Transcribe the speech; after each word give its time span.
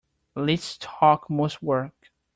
Least 0.33 0.81
talk 0.81 1.29
most 1.29 1.61
work. 1.61 2.09